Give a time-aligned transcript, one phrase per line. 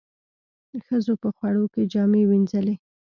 [0.85, 2.75] ښځو په خوړ کې جامې وينځلې.